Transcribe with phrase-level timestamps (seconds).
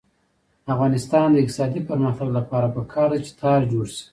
[0.65, 4.05] د افغانستان د اقتصادي پرمختګ لپاره پکار ده چې تار جوړ شي.